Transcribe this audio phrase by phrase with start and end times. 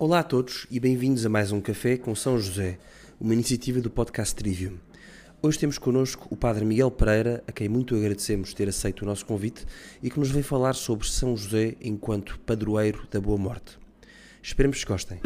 [0.00, 2.78] Olá a todos e bem-vindos a mais um Café com São José,
[3.20, 4.78] uma iniciativa do podcast Trivium.
[5.42, 9.26] Hoje temos connosco o Padre Miguel Pereira, a quem muito agradecemos ter aceito o nosso
[9.26, 9.66] convite
[10.02, 13.78] e que nos vem falar sobre São José enquanto padroeiro da Boa Morte.
[14.42, 15.20] Esperemos que gostem.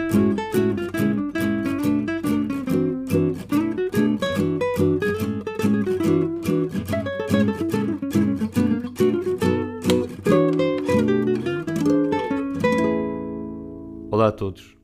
[14.25, 14.75] Olá a todos.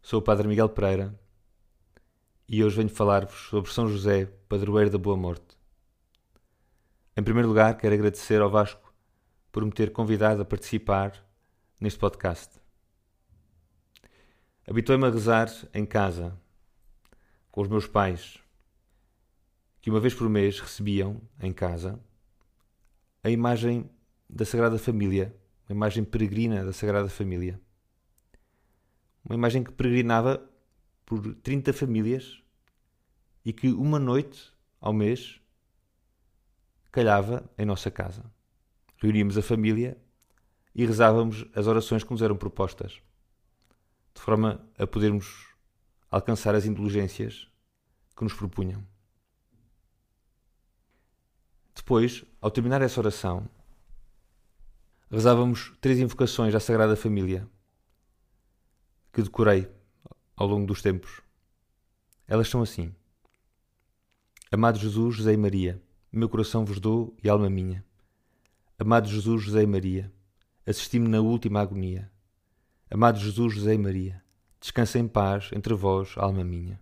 [0.00, 1.18] Sou o Padre Miguel Pereira
[2.46, 5.58] e hoje venho falar-vos sobre São José, padroeiro da Boa Morte.
[7.16, 8.94] Em primeiro lugar, quero agradecer ao Vasco
[9.50, 11.28] por me ter convidado a participar
[11.80, 12.60] neste podcast.
[14.68, 16.38] Habituei-me a rezar em casa,
[17.50, 18.38] com os meus pais,
[19.80, 21.98] que uma vez por mês recebiam em casa
[23.24, 23.90] a imagem
[24.30, 25.36] da Sagrada Família,
[25.68, 27.60] uma imagem peregrina da Sagrada Família.
[29.24, 30.42] Uma imagem que peregrinava
[31.04, 32.42] por 30 famílias
[33.44, 35.40] e que uma noite ao mês
[36.90, 38.24] calhava em nossa casa.
[38.98, 39.96] Reuníamos a família
[40.74, 43.00] e rezávamos as orações que nos eram propostas,
[44.14, 45.48] de forma a podermos
[46.10, 47.48] alcançar as indulgências
[48.16, 48.84] que nos propunham.
[51.74, 53.48] Depois, ao terminar essa oração,
[55.10, 57.48] rezávamos três invocações à Sagrada Família
[59.12, 59.70] que decorei
[60.36, 61.20] ao longo dos tempos.
[62.26, 62.94] Elas são assim:
[64.50, 67.84] Amado Jesus, José e Maria, meu coração vos dou e alma minha.
[68.78, 70.12] Amado Jesus, José e Maria,
[70.66, 72.10] assisti-me na última agonia.
[72.90, 74.22] Amado Jesus, José e Maria,
[74.60, 76.80] descansa em paz entre vós, alma minha.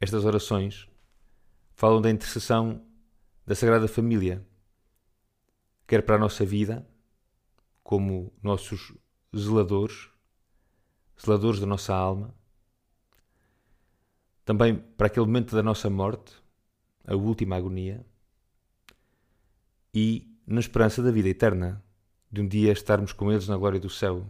[0.00, 0.88] Estas orações
[1.74, 2.84] falam da intercessão
[3.46, 4.46] da Sagrada Família,
[5.86, 6.86] quer para a nossa vida,
[7.82, 8.92] como nossos
[9.36, 10.08] zeladores,
[11.20, 12.34] zeladores da nossa alma,
[14.44, 16.34] também para aquele momento da nossa morte,
[17.06, 18.04] a última agonia,
[19.92, 21.84] e na esperança da vida eterna,
[22.30, 24.26] de um dia estarmos com eles na glória do céu,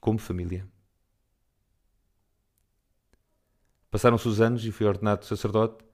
[0.00, 0.68] como família.
[3.90, 5.84] Passaram-se os anos e fui ordenado sacerdote.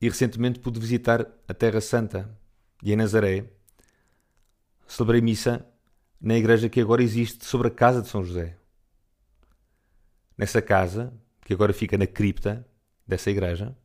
[0.00, 2.38] E recentemente pude visitar a Terra Santa
[2.82, 3.55] e em Nazaré
[4.86, 5.66] celebrei missa
[6.20, 8.56] na igreja que agora existe sobre a casa de São José.
[10.36, 12.66] Nessa casa, que agora fica na cripta
[13.06, 13.76] dessa igreja,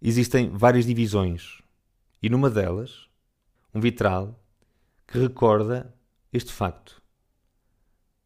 [0.00, 1.62] existem várias divisões
[2.22, 3.08] e numa delas,
[3.72, 4.42] um vitral
[5.06, 5.94] que recorda
[6.32, 7.00] este facto.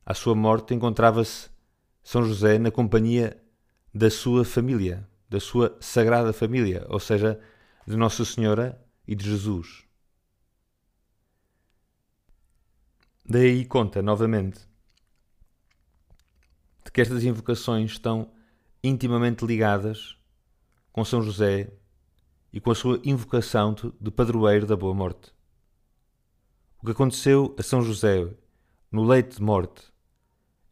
[0.04, 1.50] À sua morte encontrava-se
[2.02, 3.40] São José na companhia
[3.92, 7.38] da sua família, da sua sagrada família, ou seja,
[7.86, 9.89] de Nossa Senhora e de Jesus.
[13.32, 14.58] Daí conta, novamente,
[16.84, 18.32] de que estas invocações estão
[18.82, 20.16] intimamente ligadas
[20.91, 21.72] com São José
[22.52, 25.32] e com a sua invocação de padroeiro da boa morte.
[26.82, 28.34] O que aconteceu a São José
[28.90, 29.92] no leito de morte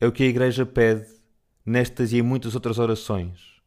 [0.01, 1.07] é o que a Igreja pede
[1.65, 3.63] nestas e em muitas outras orações,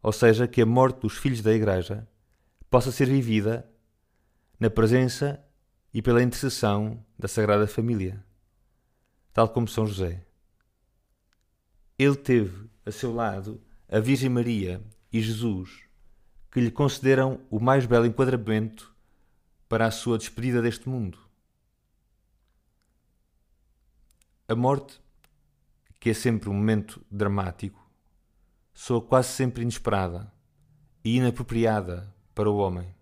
[0.00, 2.08] ou seja, que a morte dos filhos da Igreja
[2.70, 3.68] possa ser vivida
[4.60, 5.44] na presença
[5.92, 8.24] e pela intercessão da Sagrada Família,
[9.32, 10.24] tal como São José.
[11.98, 15.82] Ele teve a seu lado a Virgem Maria e Jesus,
[16.50, 18.94] que lhe concederam o mais belo enquadramento
[19.68, 21.18] para a sua despedida deste mundo.
[24.48, 25.00] A morte,
[25.98, 27.88] que é sempre um momento dramático,
[28.72, 30.32] soa quase sempre inesperada
[31.04, 32.94] e inapropriada para o homem.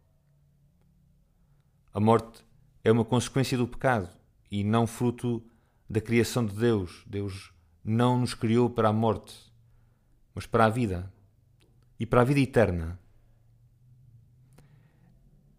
[1.93, 2.45] A morte
[2.89, 4.09] é uma consequência do pecado
[4.51, 5.45] e não fruto
[5.89, 7.05] da criação de Deus.
[7.07, 7.53] Deus
[7.85, 9.53] não nos criou para a morte,
[10.35, 11.13] mas para a vida
[12.01, 12.99] e para a vida eterna.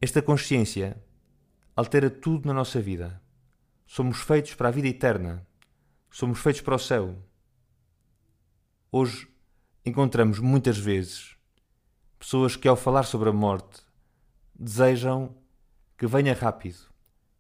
[0.02, 1.00] Esta consciência
[1.76, 3.22] altera tudo na nossa vida.
[3.86, 5.46] Somos feitos para a vida eterna.
[6.10, 7.16] Somos feitos para o céu.
[8.92, 9.28] Hoje
[9.86, 11.36] encontramos muitas vezes
[12.18, 13.84] pessoas que, ao falar sobre a morte,
[14.56, 15.38] desejam
[15.96, 16.89] que venha rápido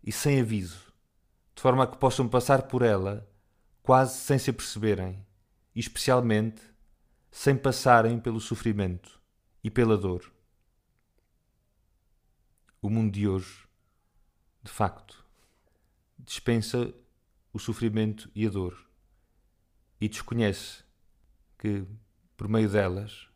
[0.04, 0.94] e sem aviso,
[1.56, 3.30] de forma que possam passar por ela
[3.82, 5.26] quase sem se aperceberem,
[5.76, 6.62] e especialmente
[7.32, 9.20] sem passarem pelo sofrimento
[9.64, 10.32] e pela dor.
[12.82, 13.68] O mundo de hoje,
[14.64, 15.26] de facto,
[16.18, 16.94] dispensa
[17.52, 18.90] o sofrimento e a dor
[20.00, 20.84] e desconhece
[21.58, 21.86] que,
[22.38, 23.28] por meio delas,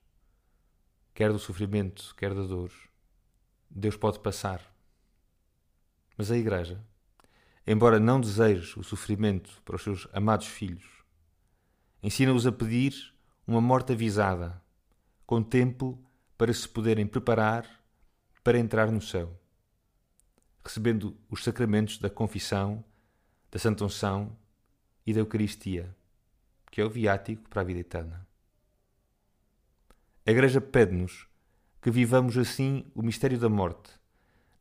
[1.13, 2.71] quer do sofrimento, quer da dor,
[3.69, 4.72] Deus pode passar
[6.17, 6.83] mas a Igreja
[7.65, 11.03] embora não desejes o sofrimento para os seus amados filhos.
[12.01, 12.93] Ensina-os a pedir
[13.47, 14.61] uma morte avisada,
[15.25, 15.99] com tempo
[16.37, 17.65] para se poderem preparar
[18.43, 19.39] para entrar no céu,
[20.63, 22.83] recebendo os sacramentos da confissão,
[23.49, 24.37] da Santa Unção
[25.05, 25.95] e da Eucaristia,
[26.69, 28.27] que é o viático para a vida eterna.
[30.25, 31.27] A Igreja pede-nos
[31.81, 33.91] que vivamos assim o mistério da morte,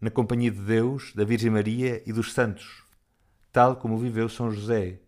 [0.02, 2.82] na companhia de Deus, da Virgem Maria e dos santos,
[3.52, 5.00] tal como viveu São José,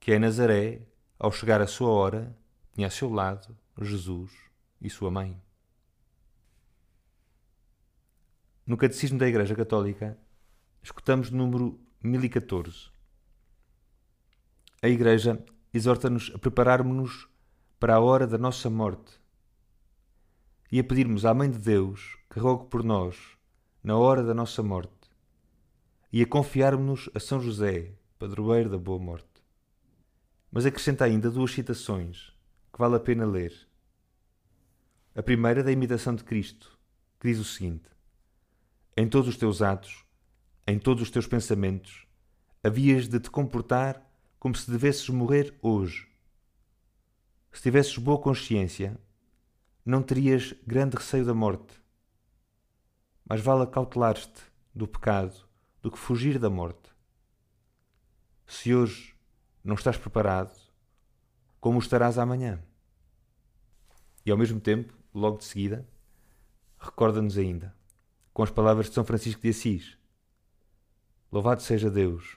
[0.00, 0.80] que em Nazaré,
[1.18, 2.34] ao chegar a sua hora,
[2.72, 4.32] tinha a seu lado Jesus
[4.80, 5.38] e sua mãe.
[8.66, 10.18] No Catecismo da Igreja Católica,
[10.82, 12.88] escutamos o número 1014.
[14.80, 17.28] A Igreja exorta-nos a prepararmos-nos
[17.78, 19.20] para a hora da nossa morte
[20.72, 23.38] e a pedirmos à Mãe de Deus que rogue por nós
[23.82, 25.10] na hora da nossa morte
[26.12, 29.26] e a confiarmos-nos a São José, padroeiro da boa morte.
[30.50, 32.34] Mas acrescenta ainda duas citações
[32.72, 33.54] que vale a pena ler.
[35.14, 36.78] A primeira da imitação de Cristo,
[37.18, 37.88] que diz o seguinte:
[38.96, 40.04] Em todos os teus atos,
[40.66, 42.06] em todos os teus pensamentos,
[42.62, 44.04] havias de te comportar
[44.38, 46.06] como se devesses morrer hoje.
[47.52, 49.00] Se tivesses boa consciência,
[49.84, 51.79] não terias grande receio da morte.
[53.30, 54.42] Mas vale acautelar-te
[54.74, 55.46] do pecado
[55.80, 56.90] do que fugir da morte.
[58.44, 59.14] Se hoje
[59.62, 60.50] não estás preparado,
[61.60, 62.60] como estarás amanhã?
[64.26, 65.88] E ao mesmo tempo, logo de seguida,
[66.76, 67.72] recorda-nos ainda,
[68.32, 69.96] com as palavras de São Francisco de Assis:
[71.30, 72.36] Louvado seja Deus,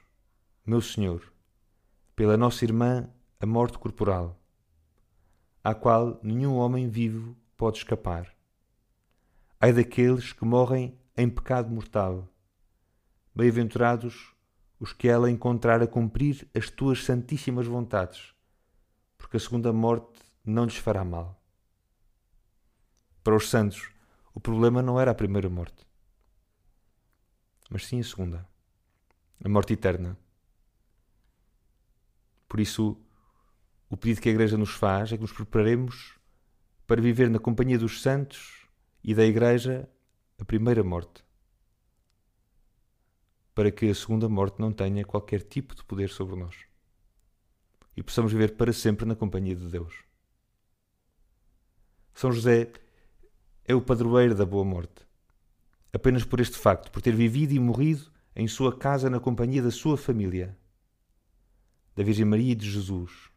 [0.64, 1.34] meu Senhor,
[2.16, 4.40] pela nossa irmã a morte corporal
[5.64, 8.33] à qual nenhum homem vivo pode escapar.
[9.64, 12.28] Ai daqueles que morrem em pecado mortal.
[13.34, 14.36] Bem-aventurados
[14.78, 18.36] os que ela encontrar a cumprir as tuas santíssimas vontades,
[19.18, 21.42] porque a segunda morte não lhes fará mal.
[23.24, 23.90] Para os santos,
[24.34, 25.88] o problema não era a primeira morte,
[27.70, 28.46] mas sim a segunda,
[29.42, 30.18] a morte eterna.
[32.50, 32.98] Por isso,
[33.90, 36.20] o pedido que a Igreja nos faz é que nos preparemos
[36.86, 38.63] para viver na companhia dos santos
[39.04, 39.90] e da Igreja
[40.40, 41.24] a primeira morte,
[43.54, 46.56] para que a segunda morte não tenha qualquer tipo de poder sobre nós
[47.96, 50.04] e possamos viver para sempre na companhia de Deus.
[52.14, 52.72] São José
[53.66, 55.06] é o padroeiro da boa morte.
[55.92, 59.70] Apenas por este facto, por ter vivido e morrido em sua casa na companhia da
[59.70, 60.58] sua família,
[61.96, 63.32] da Virgem Maria e de Jesus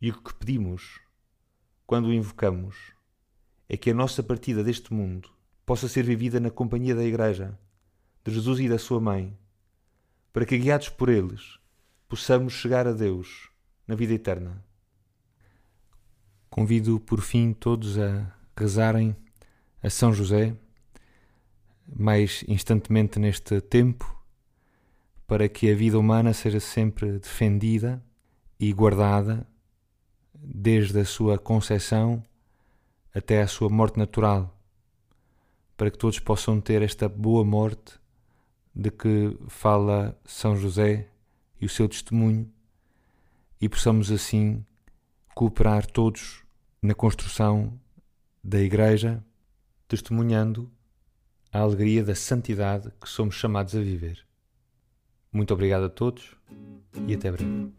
[0.00, 1.00] e o que pedimos,
[1.86, 2.92] quando o invocamos,
[3.68, 5.30] é que a nossa partida deste mundo
[5.64, 7.58] possa ser vivida na companhia da Igreja,
[8.24, 9.36] de Jesus e da Sua Mãe,
[10.32, 11.58] para que, guiados por eles,
[12.08, 13.50] possamos chegar a Deus
[13.86, 14.64] na vida eterna.
[16.48, 19.16] Convido, por fim, todos a rezarem
[19.82, 20.56] a São José,
[21.88, 24.16] mais instantemente neste tempo,
[25.26, 28.02] para que a vida humana seja sempre defendida
[28.58, 29.46] e guardada
[30.34, 32.22] desde a sua concepção
[33.16, 34.54] até a sua morte natural,
[35.74, 37.98] para que todos possam ter esta boa morte
[38.74, 41.08] de que fala São José
[41.58, 42.52] e o seu testemunho,
[43.58, 44.62] e possamos assim
[45.34, 46.44] cooperar todos
[46.82, 47.80] na construção
[48.44, 49.24] da Igreja,
[49.88, 50.70] testemunhando
[51.50, 54.26] a alegria da santidade que somos chamados a viver.
[55.32, 56.36] Muito obrigado a todos
[57.06, 57.72] e até breve.